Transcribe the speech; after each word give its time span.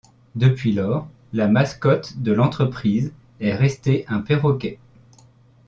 Depuis 0.33 0.71
lors, 0.71 1.07
la 1.31 1.47
mascotte 1.47 2.17
de 2.17 2.31
l’entreprise 2.31 3.13
est 3.39 3.53
restée 3.53 4.03
un 4.07 4.19
perroquet. 4.19 4.79